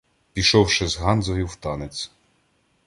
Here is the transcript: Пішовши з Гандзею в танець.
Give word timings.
Пішовши 0.33 0.87
з 0.87 0.97
Гандзею 0.97 1.47
в 1.47 1.55
танець. 1.55 2.09